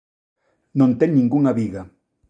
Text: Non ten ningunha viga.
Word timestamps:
Non 0.79 0.91
ten 0.99 1.09
ningunha 1.13 1.55
viga. 1.59 1.81